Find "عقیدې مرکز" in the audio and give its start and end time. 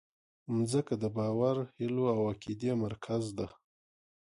2.31-3.23